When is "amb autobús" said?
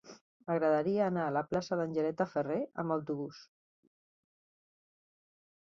2.85-3.45